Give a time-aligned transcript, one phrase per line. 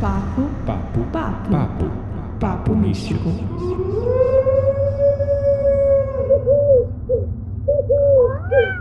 [0.00, 1.84] Papo, Papo, papo, papo,
[2.38, 3.30] papo místico.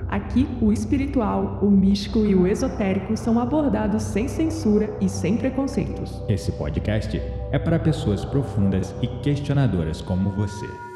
[0.09, 6.21] Aqui, o espiritual, o místico e o esotérico são abordados sem censura e sem preconceitos.
[6.30, 7.20] Esse podcast
[7.52, 10.86] é para pessoas profundas e questionadoras como você.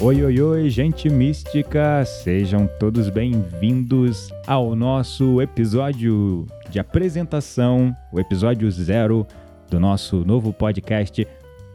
[0.00, 2.04] Oi, oi, oi, gente mística!
[2.04, 9.26] Sejam todos bem-vindos ao nosso episódio de apresentação, o episódio zero
[9.68, 11.26] do nosso novo podcast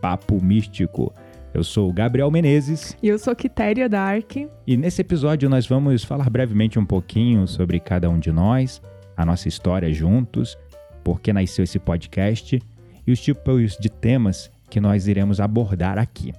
[0.01, 1.13] Papo Místico.
[1.53, 4.37] Eu sou o Gabriel Menezes E eu sou Quitéria Dark.
[4.65, 8.81] e nesse episódio nós vamos falar brevemente um pouquinho sobre cada um de nós,
[9.17, 10.57] a nossa história juntos,
[11.03, 12.59] por que nasceu esse podcast
[13.05, 16.33] e os tipos de temas que nós iremos abordar aqui.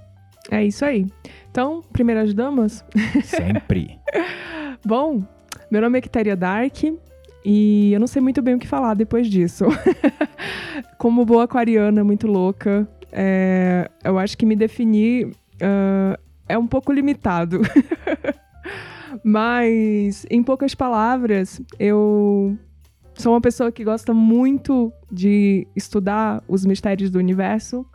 [0.49, 1.05] É isso aí.
[1.49, 2.83] Então, primeiras damas.
[3.23, 3.99] Sempre.
[4.85, 5.23] Bom,
[5.71, 6.83] meu nome é Quitéria Dark
[7.43, 9.65] e eu não sei muito bem o que falar depois disso.
[10.97, 16.91] Como boa aquariana muito louca, é, eu acho que me definir ah, é um pouco
[16.91, 17.61] limitado.
[19.23, 22.57] Mas, em poucas palavras, eu
[23.15, 27.85] sou uma pessoa que gosta muito de estudar os mistérios do universo.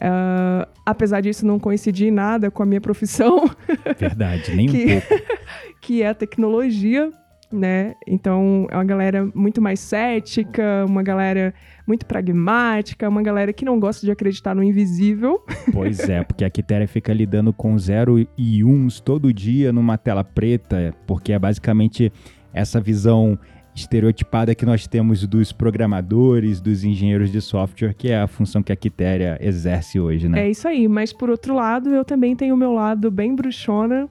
[0.00, 3.44] Ah, apesar disso não coincidir em nada com a minha profissão,
[3.98, 5.24] Verdade, nem um Que- pouco.
[5.82, 7.10] que é a tecnologia,
[7.52, 7.94] né?
[8.06, 11.52] Então, é uma galera muito mais cética, uma galera
[11.86, 15.44] muito pragmática, uma galera que não gosta de acreditar no invisível.
[15.72, 20.22] Pois é, porque a Quitéria fica lidando com zero e uns todo dia numa tela
[20.24, 22.12] preta, porque é basicamente
[22.54, 23.38] essa visão
[23.74, 28.72] estereotipada que nós temos dos programadores, dos engenheiros de software, que é a função que
[28.72, 30.46] a Quitéria exerce hoje, né?
[30.46, 34.08] É isso aí, mas por outro lado, eu também tenho o meu lado bem bruxona,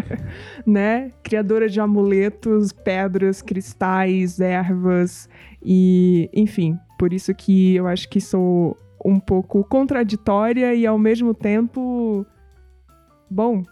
[0.66, 1.12] né?
[1.22, 5.28] Criadora de amuletos, pedras, cristais, ervas
[5.62, 11.32] e, enfim, por isso que eu acho que sou um pouco contraditória e ao mesmo
[11.32, 12.26] tempo,
[13.30, 13.62] bom,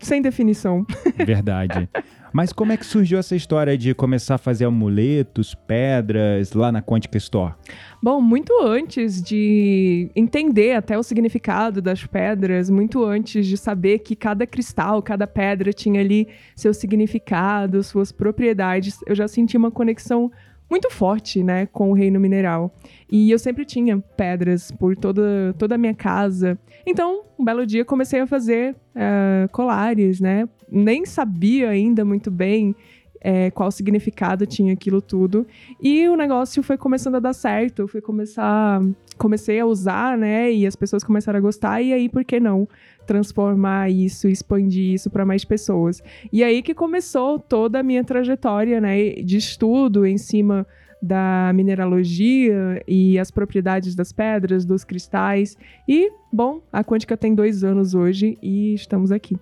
[0.00, 0.84] sem definição.
[1.24, 1.88] Verdade.
[2.32, 6.80] Mas como é que surgiu essa história de começar a fazer amuletos, pedras lá na
[6.80, 7.54] Quantica Store?
[8.02, 14.16] Bom, muito antes de entender até o significado das pedras, muito antes de saber que
[14.16, 16.26] cada cristal, cada pedra tinha ali
[16.56, 20.30] seu significado, suas propriedades, eu já senti uma conexão
[20.72, 22.74] muito forte, né, com o reino mineral.
[23.10, 26.58] E eu sempre tinha pedras por toda, toda a minha casa.
[26.86, 30.48] Então, um belo dia comecei a fazer eh, colares, né?
[30.70, 32.74] Nem sabia ainda muito bem
[33.20, 35.46] eh, qual significado tinha aquilo tudo.
[35.78, 38.80] E o negócio foi começando a dar certo, fui começar,
[39.18, 40.50] comecei a usar, né?
[40.50, 42.66] E as pessoas começaram a gostar e aí por que não
[43.06, 46.02] transformar isso, expandir isso para mais pessoas?
[46.32, 50.66] E aí que começou toda a minha trajetória, né, de estudo em cima
[51.02, 55.56] da mineralogia e as propriedades das pedras, dos cristais.
[55.88, 59.36] E, bom, a Quântica tem dois anos hoje e estamos aqui.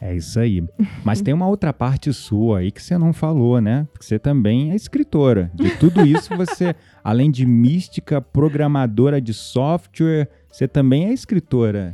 [0.00, 0.62] É isso aí.
[1.04, 3.86] Mas tem uma outra parte sua aí que você não falou, né?
[3.92, 5.50] Porque você também é escritora.
[5.54, 11.92] De tudo isso, você, além de mística, programadora de software, você também é escritora.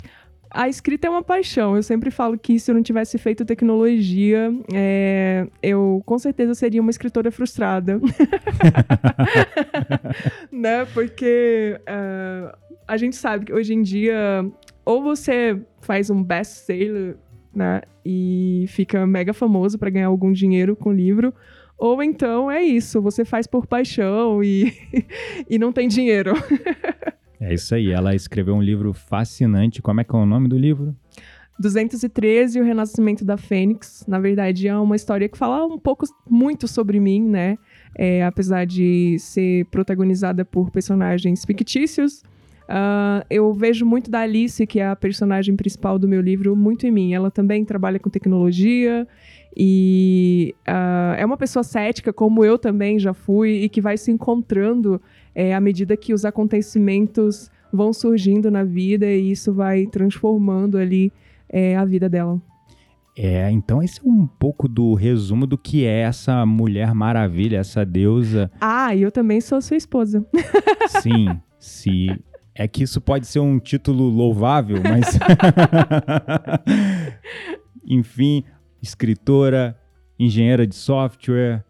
[0.50, 1.77] A escrita é uma paixão.
[1.77, 6.81] Eu sempre falo que se eu não tivesse feito tecnologia, é, eu com certeza seria
[6.81, 8.00] uma escritora frustrada.
[10.50, 10.84] né?
[10.87, 12.55] Porque é,
[12.87, 14.44] a gente sabe que hoje em dia,
[14.84, 17.17] ou você faz um best-seller,
[17.55, 17.82] né?
[18.05, 21.32] E fica mega famoso para ganhar algum dinheiro com o livro.
[21.78, 24.75] Ou então é isso, você faz por paixão e,
[25.49, 26.34] e não tem dinheiro.
[27.41, 27.91] É isso aí.
[27.91, 29.81] Ela escreveu um livro fascinante.
[29.81, 30.95] Como é que é o nome do livro?
[31.59, 34.05] 213, o Renascimento da Fênix.
[34.06, 37.59] Na verdade, é uma história que fala um pouco, muito sobre mim, né?
[37.95, 42.23] É, apesar de ser protagonizada por personagens fictícios,
[42.73, 46.87] ah, eu vejo muito da Alice, que é a personagem principal do meu livro, muito
[46.87, 47.12] em mim.
[47.12, 49.06] Ela também trabalha com tecnologia
[49.56, 54.11] e ah, é uma pessoa cética, como eu também já fui, e que vai se
[54.11, 55.00] encontrando
[55.35, 61.12] é, à medida que os acontecimentos vão surgindo na vida e isso vai transformando ali
[61.49, 62.41] é, a vida dela.
[63.17, 67.85] É, então esse é um pouco do resumo do que é essa Mulher Maravilha, essa
[67.85, 68.50] deusa.
[68.61, 70.25] Ah, e eu também sou sua esposa.
[71.02, 72.08] Sim, se
[72.55, 75.19] é que isso pode ser um título louvável, mas
[77.87, 78.44] enfim,
[78.82, 79.77] escritora,
[80.19, 81.65] engenheira de software,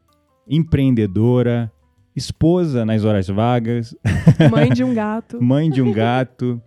[0.49, 1.71] empreendedora,
[2.15, 3.95] esposa nas horas vagas,
[4.51, 5.43] Mãe de um gato.
[5.43, 6.61] mãe de um gato.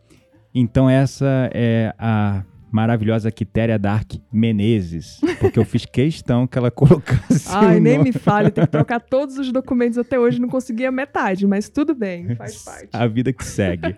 [0.54, 7.48] Então essa é a maravilhosa Quitéria Dark Menezes, porque eu fiz questão que ela colocasse.
[7.50, 10.92] Ai, nem me fale, tem que trocar todos os documentos até hoje, não consegui a
[10.92, 12.89] metade, mas tudo bem, faz parte.
[12.94, 13.96] A vida que segue.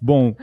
[0.00, 0.34] Bom,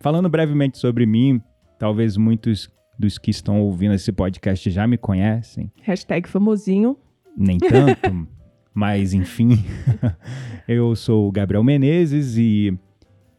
[0.00, 1.40] falando brevemente sobre mim,
[1.78, 2.68] talvez muitos
[3.00, 6.98] dos que estão ouvindo esse podcast já me conhecem, Hashtag famosinho.
[7.34, 8.28] nem tanto,
[8.74, 9.64] mas enfim.
[10.68, 12.78] eu sou o Gabriel Menezes e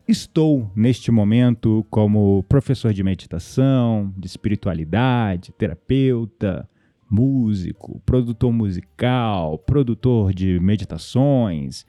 [0.07, 6.67] estou neste momento como professor de meditação, de espiritualidade, terapeuta,
[7.07, 11.85] músico, produtor musical, produtor de meditações,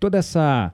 [0.00, 0.72] toda essa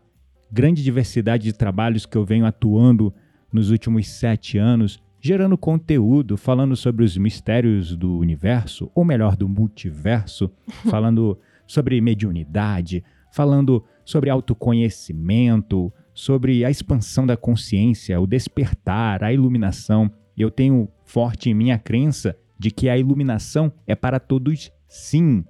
[0.52, 3.12] grande diversidade de trabalhos que eu venho atuando
[3.52, 9.49] nos últimos sete anos, gerando conteúdo, falando sobre os mistérios do universo, ou melhor, do
[9.49, 10.50] multiverso,
[10.88, 20.11] falando sobre mediunidade, falando sobre autoconhecimento, sobre a expansão da consciência, o despertar, a iluminação.
[20.37, 25.44] Eu tenho forte em mim a crença de que a iluminação é para todos sim,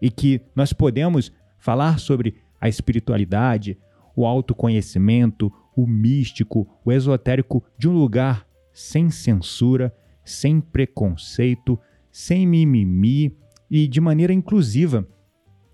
[0.00, 3.78] e que nós podemos falar sobre a espiritualidade,
[4.14, 9.90] o autoconhecimento, o místico, o esotérico de um lugar sem censura,
[10.22, 11.80] sem preconceito,
[12.12, 13.34] sem mimimi
[13.70, 15.08] e de maneira inclusiva.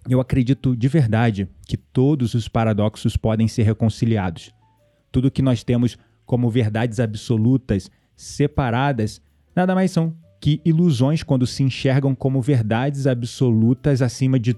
[0.08, 4.54] Eu acredito de verdade que todos os paradoxos podem ser reconciliados.
[5.10, 9.20] Tudo que nós temos como verdades absolutas, separadas,
[9.54, 14.56] nada mais são que ilusões quando se enxergam como verdades absolutas acima de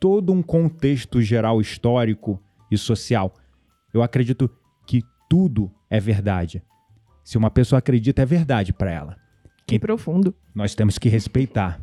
[0.00, 3.34] todo um contexto geral histórico e social.
[3.92, 4.50] Eu acredito
[4.86, 6.62] que tudo é verdade.
[7.28, 9.14] Se uma pessoa acredita, é verdade para ela.
[9.66, 10.34] Que E- profundo.
[10.54, 11.78] Nós temos que respeitar.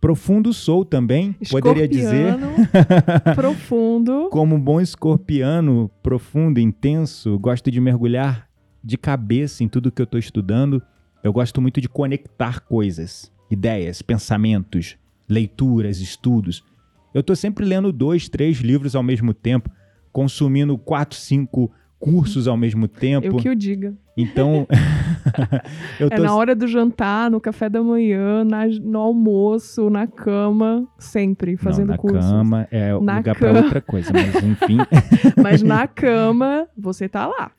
[0.00, 4.28] Profundo sou também, poderia dizer, Escorpiano, profundo.
[4.28, 8.48] como um bom escorpiano, profundo, intenso, gosto de mergulhar
[8.82, 10.82] de cabeça em tudo que eu estou estudando.
[11.22, 14.96] Eu gosto muito de conectar coisas, ideias, pensamentos,
[15.28, 16.64] leituras, estudos.
[17.14, 19.70] Eu estou sempre lendo dois, três livros ao mesmo tempo,
[20.12, 23.26] consumindo quatro, cinco cursos ao mesmo tempo.
[23.26, 23.94] Eu que o diga.
[24.16, 24.66] Então,
[26.00, 30.06] eu É tô na hora do jantar, no café da manhã, na- no almoço, na
[30.06, 32.30] cama, sempre fazendo Não, na cursos.
[32.30, 33.60] cama é Na lugar para cama.
[33.62, 34.78] outra coisa, mas enfim,
[35.42, 37.50] Mas na cama, você tá lá,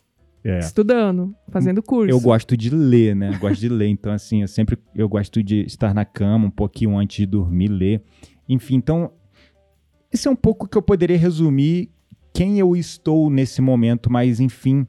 [0.44, 0.60] é.
[0.60, 2.10] estudando, fazendo curso.
[2.10, 3.32] Eu gosto de ler, né?
[3.34, 6.52] Eu gosto de ler, então assim, eu sempre eu gosto de estar na cama um
[6.52, 8.02] pouquinho antes de dormir, ler.
[8.48, 9.12] Enfim, então
[10.12, 11.92] esse é um pouco que eu poderia resumir
[12.38, 14.86] quem eu estou nesse momento, mas enfim,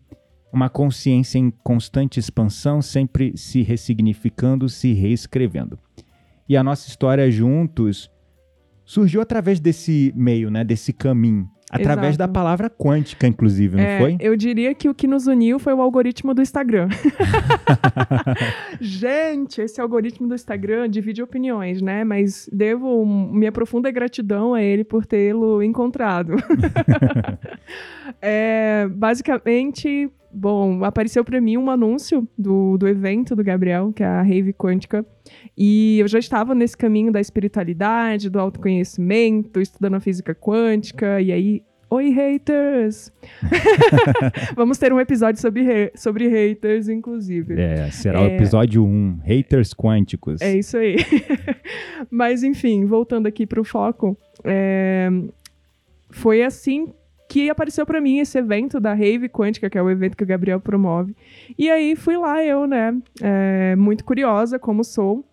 [0.52, 5.78] uma consciência em constante expansão, sempre se ressignificando, se reescrevendo.
[6.46, 8.10] E a nossa história juntos
[8.84, 12.18] surgiu através desse meio, né, desse caminho, através Exato.
[12.18, 14.16] da palavra quântica, inclusive, não É, foi?
[14.20, 16.88] Eu diria que o que nos uniu foi o algoritmo do Instagram.
[18.80, 22.04] Gente, esse algoritmo do Instagram divide opiniões, né?
[22.04, 26.34] Mas devo minha profunda gratidão a ele por tê-lo encontrado.
[28.20, 34.06] É, basicamente, bom, apareceu para mim um anúncio do, do evento do Gabriel, que é
[34.06, 35.04] a Rave Quântica.
[35.56, 41.32] E eu já estava nesse caminho da espiritualidade, do autoconhecimento, estudando a física quântica, e
[41.32, 41.57] aí.
[41.90, 43.10] Oi, haters!
[44.54, 47.58] Vamos ter um episódio sobre, sobre haters, inclusive.
[47.58, 48.36] É, será o É.
[48.36, 50.42] episódio 1, Haters Quânticos.
[50.42, 50.96] É isso aí.
[52.10, 55.08] Mas, enfim, voltando aqui pro foco, é,
[56.10, 56.92] foi assim
[57.26, 60.26] que apareceu pra mim esse evento da Rave Quântica, que é o evento que o
[60.26, 61.16] Gabriel promove.
[61.58, 65.24] E aí fui lá eu, né, é, muito curiosa, como sou,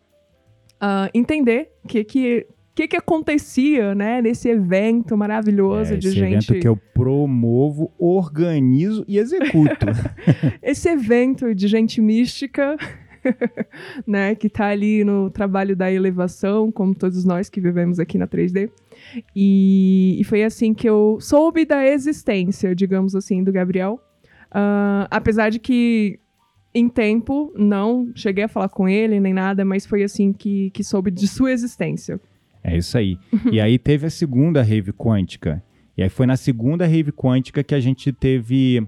[0.80, 6.18] ah, entender o que que, que que acontecia, né, nesse evento maravilhoso É, de esse
[6.18, 6.50] gente...
[6.50, 9.86] evento que eu promovo, organizo e executo.
[10.62, 12.76] esse evento de gente mística,
[14.06, 18.28] né, que tá ali no trabalho da elevação, como todos nós que vivemos aqui na
[18.28, 18.70] 3D.
[19.34, 24.00] E, e foi assim que eu soube da existência, digamos assim, do Gabriel.
[24.52, 26.20] Ah, apesar de que
[26.74, 30.84] em tempo não cheguei a falar com ele nem nada, mas foi assim que, que
[30.84, 32.20] soube de sua existência.
[32.66, 33.20] É isso aí.
[33.52, 35.64] e aí teve a segunda rave quântica.
[35.96, 38.86] E aí foi na segunda rave quântica que a gente teve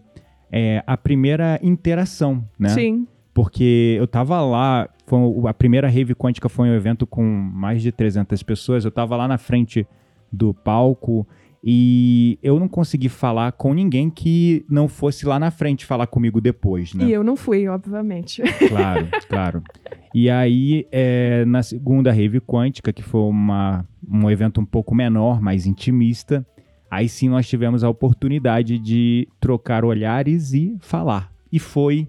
[0.51, 2.69] é, a primeira interação, né?
[2.69, 7.81] Sim, Porque eu tava lá, foi a primeira rave quântica foi um evento com mais
[7.83, 9.87] de 300 pessoas, eu tava lá na frente
[10.31, 11.25] do palco
[11.63, 16.41] e eu não consegui falar com ninguém que não fosse lá na frente falar comigo
[16.41, 17.05] depois, né?
[17.05, 18.41] e eu não fui, obviamente.
[18.67, 19.63] Claro, claro.
[20.13, 25.41] E aí, é, na segunda Rave Quântica, que foi uma, um evento um pouco menor,
[25.41, 26.45] mais intimista,
[26.89, 31.31] aí sim nós tivemos a oportunidade de trocar olhares e falar.
[31.51, 32.07] E foi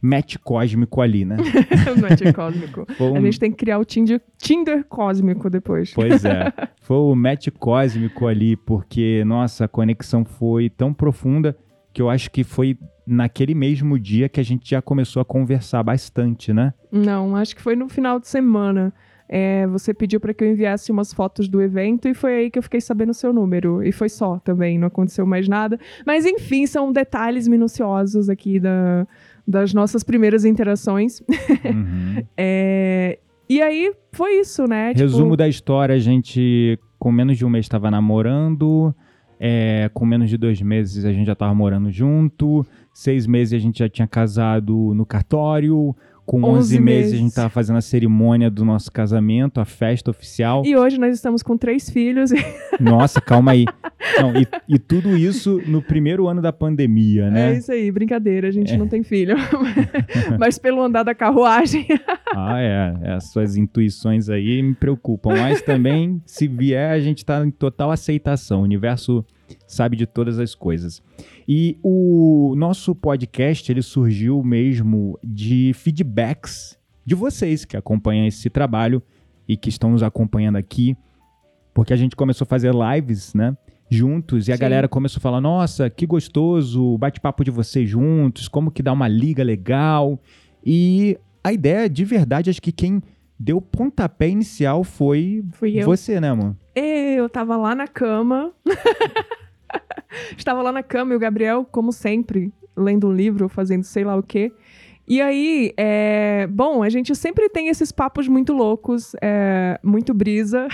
[0.00, 1.36] match cósmico ali, né?
[2.00, 2.86] match cósmico.
[3.00, 3.16] Um...
[3.16, 5.92] A gente tem que criar o Tinder, Tinder cósmico depois.
[5.92, 6.52] Pois é.
[6.80, 11.54] Foi o match cósmico ali, porque, nossa, a conexão foi tão profunda
[11.92, 15.82] que eu acho que foi naquele mesmo dia que a gente já começou a conversar
[15.82, 16.74] bastante, né?
[16.92, 18.92] Não, acho que foi no final de semana.
[19.28, 22.58] É, você pediu para que eu enviasse umas fotos do evento e foi aí que
[22.58, 23.82] eu fiquei sabendo o seu número.
[23.82, 25.78] E foi só também, não aconteceu mais nada.
[26.06, 29.06] Mas enfim, são detalhes minuciosos aqui da,
[29.46, 31.20] das nossas primeiras interações.
[31.20, 32.22] Uhum.
[32.36, 33.18] é,
[33.48, 34.92] e aí foi isso, né?
[34.94, 35.36] Resumo tipo...
[35.36, 38.94] da história: a gente, com menos de um mês, estava namorando.
[39.40, 42.66] É, com menos de dois meses a gente já estava morando junto.
[42.92, 45.94] Seis meses a gente já tinha casado no cartório.
[46.28, 46.84] Com 11, 11 meses.
[46.84, 50.62] meses a gente estava fazendo a cerimônia do nosso casamento, a festa oficial.
[50.62, 52.30] E hoje nós estamos com três filhos.
[52.78, 53.64] Nossa, calma aí.
[54.20, 57.54] Não, e, e, tudo isso no primeiro ano da pandemia, né?
[57.54, 58.76] É isso aí, brincadeira, a gente é.
[58.76, 59.36] não tem filho.
[60.38, 61.86] mas pelo andar da carruagem.
[62.36, 63.14] ah, é.
[63.14, 65.30] As suas intuições aí me preocupam.
[65.30, 68.60] Mas também, se vier, a gente está em total aceitação.
[68.60, 69.24] O universo
[69.66, 71.02] sabe de todas as coisas.
[71.46, 79.02] E o nosso podcast ele surgiu mesmo de feedbacks de vocês que acompanham esse trabalho
[79.48, 80.94] e que estão nos acompanhando aqui,
[81.72, 83.56] porque a gente começou a fazer lives, né?
[83.90, 84.60] Juntos, e a Sim.
[84.60, 88.92] galera começou a falar: Nossa, que gostoso o bate-papo de vocês juntos, como que dá
[88.92, 90.20] uma liga legal.
[90.62, 93.02] E a ideia, de verdade, acho que quem
[93.38, 96.54] deu pontapé inicial foi Fui você, né, amor?
[96.78, 98.52] Eu tava lá na cama.
[100.36, 104.16] Estava lá na cama e o Gabriel, como sempre, lendo um livro, fazendo sei lá
[104.16, 104.52] o quê.
[105.10, 106.46] E aí, é...
[106.48, 109.80] bom, a gente sempre tem esses papos muito loucos, é...
[109.82, 110.68] muito brisa,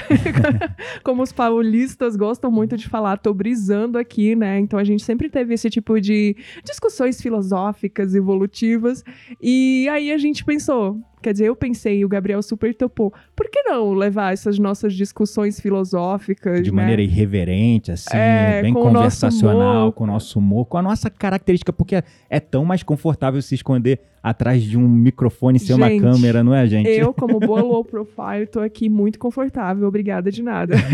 [1.05, 4.59] como os paulistas gostam muito de falar, tô brisando aqui, né?
[4.59, 9.05] Então a gente sempre teve esse tipo de discussões filosóficas, evolutivas.
[9.41, 13.11] E aí a gente pensou, Quer dizer, eu pensei, e o Gabriel super topou.
[13.35, 16.63] Por que não levar essas nossas discussões filosóficas?
[16.63, 16.77] De né?
[16.77, 22.05] maneira irreverente, assim, é, bem conversacional, com o nosso humor, com a nossa característica, porque
[22.29, 26.67] é tão mais confortável se esconder atrás de um microfone ser uma câmera, não é,
[26.67, 26.91] gente?
[26.91, 29.89] Eu, como boa low profile, tô aqui muito confortável.
[29.89, 30.75] Obrigada de nada.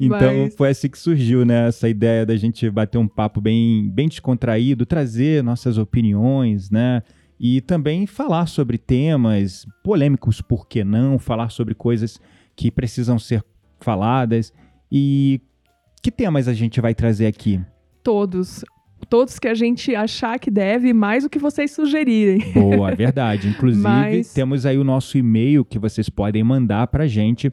[0.00, 0.54] Então Mas...
[0.54, 1.66] foi assim que surgiu, né?
[1.66, 7.02] Essa ideia da gente bater um papo bem, bem descontraído, trazer nossas opiniões, né?
[7.40, 11.18] E também falar sobre temas polêmicos, por que não?
[11.18, 12.20] Falar sobre coisas
[12.56, 13.44] que precisam ser
[13.80, 14.52] faladas.
[14.90, 15.40] E
[16.02, 17.60] que temas a gente vai trazer aqui?
[18.02, 18.64] Todos.
[19.08, 22.40] Todos que a gente achar que deve, mais o que vocês sugerirem.
[22.52, 23.48] Boa, verdade.
[23.48, 24.34] Inclusive, Mas...
[24.34, 27.52] temos aí o nosso e-mail que vocês podem mandar para a gente.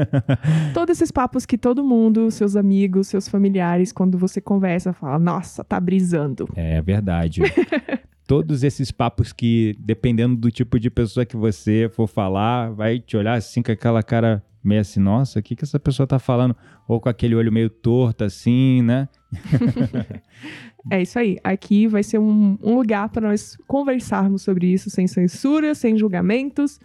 [0.73, 5.63] Todos esses papos que todo mundo, seus amigos, seus familiares, quando você conversa, fala, nossa,
[5.63, 6.49] tá brisando.
[6.55, 7.41] É verdade.
[8.29, 13.17] todos esses papos que, dependendo do tipo de pessoa que você for falar, vai te
[13.17, 16.55] olhar assim com aquela cara meio assim, nossa, o que, que essa pessoa tá falando?
[16.87, 19.09] Ou com aquele olho meio torto assim, né?
[20.91, 21.39] é isso aí.
[21.43, 26.79] Aqui vai ser um, um lugar para nós conversarmos sobre isso sem censura, sem julgamentos.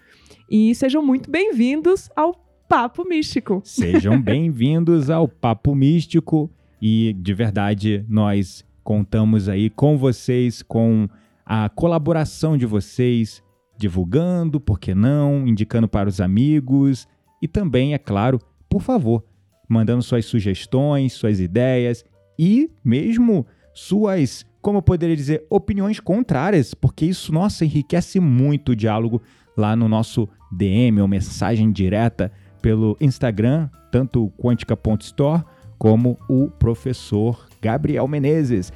[0.51, 2.33] E sejam muito bem-vindos ao
[2.67, 3.61] Papo Místico.
[3.67, 6.51] Sejam bem-vindos ao Papo Místico.
[6.81, 11.07] E de verdade, nós contamos aí com vocês, com
[11.45, 13.43] a colaboração de vocês,
[13.77, 17.07] divulgando, por que não, indicando para os amigos
[17.43, 19.25] e também, é claro, por favor,
[19.69, 22.05] mandando suas sugestões, suas ideias
[22.39, 28.77] e mesmo suas como eu poderia dizer, opiniões contrárias, porque isso, nossa, enriquece muito o
[28.77, 29.21] diálogo
[29.55, 32.33] lá no nosso DM ou mensagem direta
[32.63, 35.45] pelo Instagram, tanto quântica.store
[35.77, 38.73] como o professor Gabriel Menezes.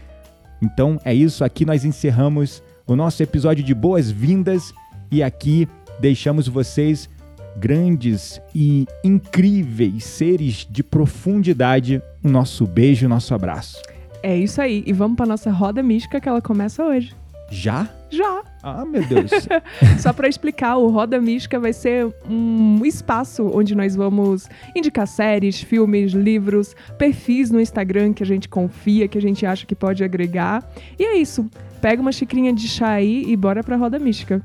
[0.61, 4.73] Então é isso, aqui nós encerramos o nosso episódio de boas-vindas
[5.11, 5.69] e aqui
[6.01, 7.09] deixamos vocês
[7.57, 12.01] grandes e incríveis seres de profundidade.
[12.23, 13.83] O nosso beijo, nosso abraço.
[14.23, 14.83] É isso aí.
[14.87, 17.15] E vamos para nossa roda mística que ela começa hoje.
[17.51, 17.89] Já?
[18.11, 18.43] Já.
[18.63, 19.31] Ah, meu Deus.
[20.01, 25.61] Só para explicar, o Roda Mística vai ser um espaço onde nós vamos indicar séries,
[25.61, 30.05] filmes, livros, perfis no Instagram que a gente confia, que a gente acha que pode
[30.05, 30.69] agregar.
[30.99, 31.49] E é isso.
[31.81, 34.43] Pega uma xicrinha de chá aí e bora pra Roda Mística.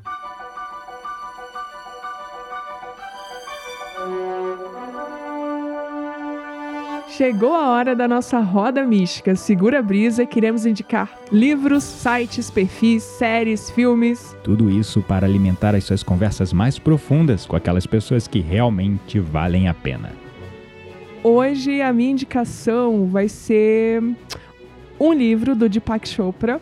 [7.17, 9.36] Chegou a hora da nossa roda mística.
[9.36, 14.36] Segura a brisa, queremos indicar livros, sites, perfis, séries, filmes.
[14.43, 19.67] Tudo isso para alimentar as suas conversas mais profundas com aquelas pessoas que realmente valem
[19.67, 20.12] a pena.
[21.24, 24.01] Hoje a minha indicação vai ser
[25.00, 26.60] um livro do Deepak Chopra,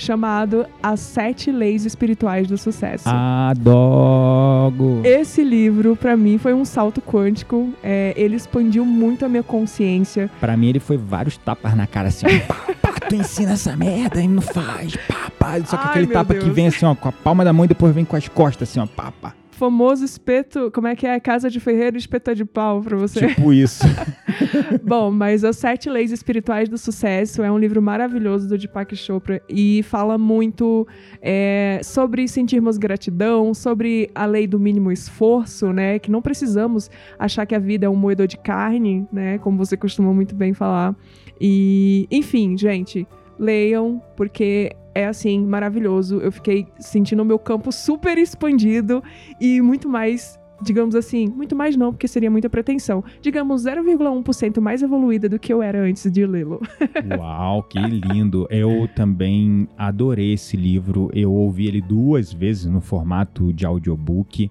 [0.00, 3.04] chamado As Sete Leis Espirituais do Sucesso.
[3.08, 5.02] Adogo!
[5.04, 7.70] Esse livro, para mim, foi um salto quântico.
[7.82, 10.30] É, ele expandiu muito a minha consciência.
[10.40, 14.20] Para mim, ele foi vários tapas na cara, assim, pá, pá, tu ensina essa merda
[14.20, 15.60] e não faz, pá, pá.
[15.64, 16.44] Só que Ai, aquele tapa Deus.
[16.44, 18.68] que vem assim, ó, com a palma da mão e depois vem com as costas,
[18.70, 19.34] assim, ó, pá, pá.
[19.60, 21.20] Famoso espeto, como é que é?
[21.20, 23.26] Casa de ferreiro e espeto de pau pra você.
[23.26, 23.84] Tipo isso.
[24.82, 29.42] Bom, mas As Sete Leis Espirituais do Sucesso é um livro maravilhoso do Deepak Chopra
[29.50, 30.88] e fala muito
[31.20, 35.98] é, sobre sentirmos gratidão, sobre a lei do mínimo esforço, né?
[35.98, 39.36] Que não precisamos achar que a vida é um moedor de carne, né?
[39.36, 40.96] Como você costuma muito bem falar.
[41.38, 43.06] E, enfim, gente,
[43.40, 46.18] leiam, porque é assim, maravilhoso.
[46.18, 49.02] Eu fiquei sentindo o meu campo super expandido
[49.40, 53.02] e muito mais digamos assim, muito mais não, porque seria muita pretensão.
[53.22, 56.60] Digamos 0,1% mais evoluída do que eu era antes de lê-lo.
[57.18, 58.46] Uau, que lindo.
[58.50, 61.10] Eu também adorei esse livro.
[61.14, 64.50] Eu ouvi ele duas vezes no formato de audiobook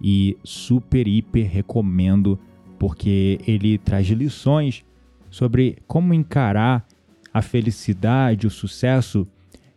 [0.00, 2.38] e super, hiper recomendo,
[2.78, 4.82] porque ele traz lições
[5.28, 6.86] sobre como encarar
[7.32, 9.26] a felicidade, o sucesso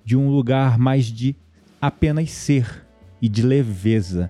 [0.04, 1.36] de um lugar mais de
[1.80, 2.86] apenas ser
[3.22, 4.30] e de leveza.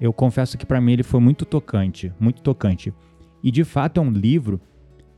[0.00, 2.92] Eu confesso que para mim ele foi muito tocante, muito tocante.
[3.42, 4.60] E de fato é um livro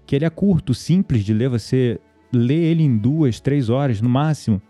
[0.07, 2.01] que ele é curto, simples de ler, você
[2.33, 4.61] lê ele em duas, três horas no máximo.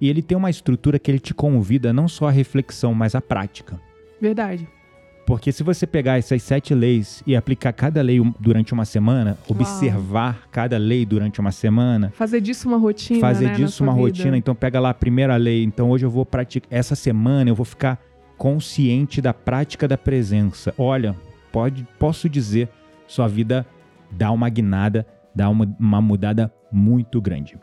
[0.00, 3.20] E ele tem uma estrutura que ele te convida não só à reflexão, mas à
[3.20, 3.80] prática.
[4.20, 4.68] Verdade.
[5.24, 10.48] Porque se você pegar essas sete leis e aplicar cada lei durante uma semana, observar
[10.50, 13.20] cada lei durante uma semana, Fazer disso uma rotina.
[13.20, 14.04] fazer né, disso uma vida.
[14.04, 14.36] rotina.
[14.36, 15.62] Então pega lá a primeira lei.
[15.62, 16.66] Então hoje eu vou praticar.
[16.70, 18.00] Essa semana eu vou ficar
[18.36, 20.74] consciente da prática da presença.
[20.76, 21.14] Olha,
[21.52, 22.68] pode, posso dizer,
[23.06, 23.64] sua vida
[24.10, 27.56] dá uma guinada, dá uma, uma mudada muito grande.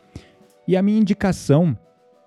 [0.66, 1.78] E a minha indicação,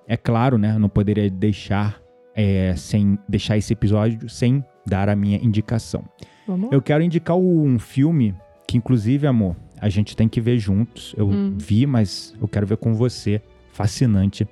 [0.07, 0.75] é claro, né?
[0.75, 2.01] Eu não poderia deixar
[2.35, 6.05] é, sem deixar esse episódio sem dar a minha indicação.
[6.47, 6.69] Vamos lá.
[6.73, 8.35] Eu quero indicar um filme
[8.67, 11.15] que, inclusive, amor, a gente tem que ver juntos.
[11.17, 11.55] Eu Hum.
[11.59, 13.41] vi, mas eu quero ver com você.
[13.73, 14.47] Fascinante.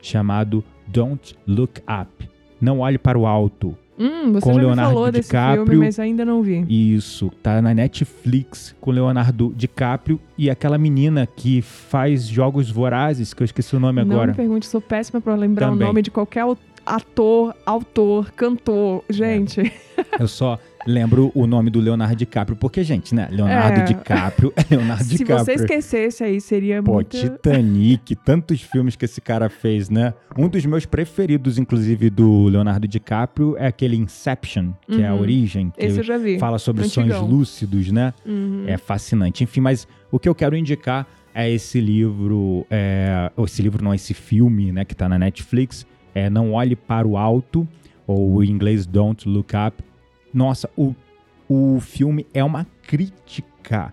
[0.00, 2.28] Chamado Don't Look Up.
[2.60, 3.76] Não olhe para o alto.
[3.98, 5.66] Hum, você com já me Leonardo falou desse DiCaprio.
[5.66, 6.64] filme, mas ainda não vi.
[6.68, 13.42] Isso, tá na Netflix com Leonardo DiCaprio e aquela menina que faz jogos vorazes, que
[13.42, 14.30] eu esqueci o nome não agora.
[14.32, 15.84] me pergunte, sou péssima pra lembrar Também.
[15.84, 19.04] o nome de qualquer au- ator, autor, cantor.
[19.08, 19.72] Gente,
[20.18, 23.28] Eu só lembro o nome do Leonardo DiCaprio, porque, gente, né?
[23.30, 23.84] Leonardo É.
[23.84, 25.44] DiCaprio é Leonardo se DiCaprio.
[25.44, 27.16] você esquecesse aí, seria Pô, muito...
[27.16, 30.12] Titanic, tantos filmes que esse cara fez, né?
[30.36, 35.20] Um dos meus preferidos, inclusive, do Leonardo DiCaprio é aquele Inception, que é a Uhum.
[35.20, 36.38] origem, que Esse eu já vi.
[36.38, 37.08] fala sobre Antigão.
[37.18, 38.12] sonhos lúcidos, né?
[38.26, 38.64] Uhum.
[38.66, 39.44] É fascinante.
[39.44, 44.12] Enfim, mas o que eu quero indicar é esse livro, é, esse livro não, esse
[44.14, 47.66] filme, né, que tá na Netflix, é Não Olhe Para o Alto,
[48.06, 49.82] ou em inglês Don't Look Up.
[50.32, 50.94] Nossa, o,
[51.48, 53.92] o filme é uma crítica,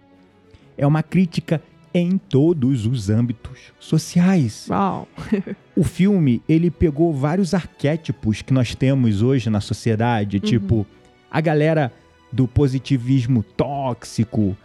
[0.78, 1.62] é uma crítica
[1.94, 4.68] em todos os âmbitos sociais.
[4.70, 5.08] Uau.
[5.76, 10.86] O filme, ele pegou vários arquétipos que nós temos hoje na sociedade, tipo
[11.32, 11.90] a galera
[12.34, 14.58] do positivismo tóxico,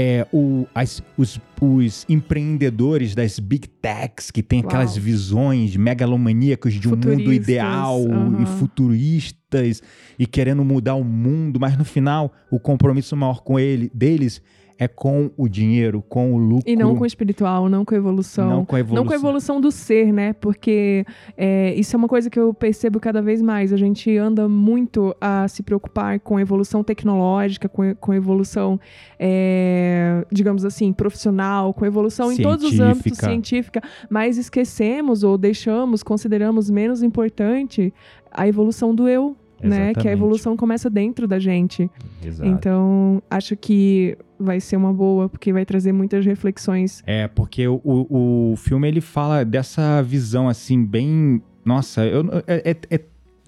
[0.00, 5.00] é, o, as- os, os empreendedores das big techs que têm aquelas Uau.
[5.00, 8.42] visões megalomaníacas de um mundo ideal aham.
[8.42, 9.82] e futuristas
[10.18, 14.40] e querendo mudar o mundo, mas no final o compromisso maior com ele deles
[14.78, 16.70] é com o dinheiro, com o lucro.
[16.70, 18.48] E não com o espiritual, não com a evolução.
[18.48, 19.02] Não com a evolução.
[19.02, 20.32] Não com a evolução do ser, né?
[20.34, 21.04] Porque
[21.36, 23.72] é, isso é uma coisa que eu percebo cada vez mais.
[23.72, 28.78] A gente anda muito a se preocupar com a evolução tecnológica, com, com a evolução,
[29.18, 32.48] é, digamos assim, profissional, com a evolução científica.
[32.48, 37.92] em todos os âmbitos científica, mas esquecemos ou deixamos, consideramos menos importante
[38.30, 39.94] a evolução do eu, né?
[39.94, 41.90] Que a evolução começa dentro da gente.
[42.24, 42.48] Exato.
[42.48, 47.02] Então, acho que vai ser uma boa, porque vai trazer muitas reflexões.
[47.06, 51.42] É, porque o, o, o filme ele fala dessa visão assim, bem.
[51.64, 53.00] Nossa, eu, é, é, é...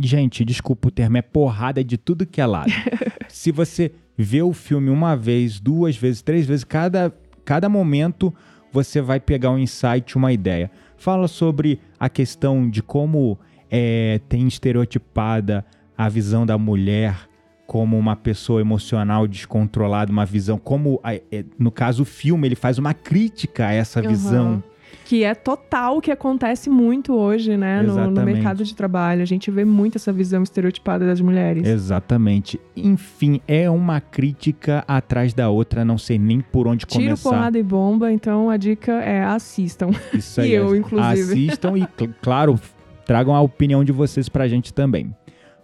[0.02, 2.72] Gente, desculpa o termo, é porrada de tudo que é lado.
[3.28, 8.34] Se você vê o filme uma vez, duas vezes, três vezes, cada, cada momento
[8.72, 10.70] você vai pegar um insight, uma ideia.
[10.96, 13.38] Fala sobre a questão de como
[13.70, 15.64] é, tem estereotipada
[16.00, 17.28] a visão da mulher
[17.66, 22.78] como uma pessoa emocional descontrolada, uma visão como é, no caso o filme ele faz
[22.78, 24.08] uma crítica a essa uhum.
[24.08, 24.64] visão
[25.04, 29.22] que é total o que acontece muito hoje, né, no, no, mercado de trabalho.
[29.22, 31.66] A gente vê muito essa visão estereotipada das mulheres.
[31.66, 32.60] Exatamente.
[32.76, 37.22] Enfim, é uma crítica atrás da outra, não sei nem por onde Tiro, começar.
[37.22, 39.90] Tiro, porrada e bomba, então a dica é assistam.
[40.14, 40.50] Isso aí.
[40.50, 41.32] e eu, inclusive.
[41.48, 41.86] Assistam e,
[42.22, 42.58] claro,
[43.04, 45.12] tragam a opinião de vocês pra gente também.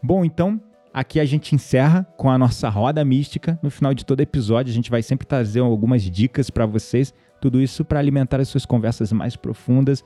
[0.07, 0.61] Bom, então,
[0.95, 3.59] aqui a gente encerra com a nossa roda mística.
[3.61, 7.13] No final de todo episódio, a gente vai sempre trazer algumas dicas para vocês.
[7.41, 10.05] Tudo isso para alimentar as suas conversas mais profundas.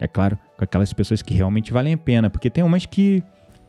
[0.00, 3.22] É claro, com aquelas pessoas que realmente valem a pena, porque tem umas que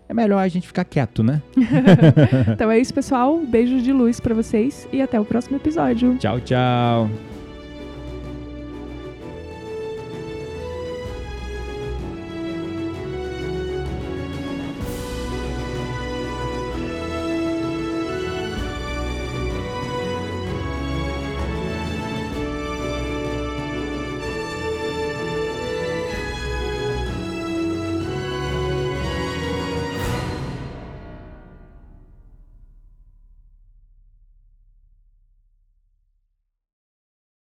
[0.08, 1.42] é melhor a gente ficar quieto, né?
[2.54, 3.38] então é isso, pessoal.
[3.46, 6.18] Beijo de luz para vocês e até o próximo episódio.
[6.20, 7.35] Tchau, tchau.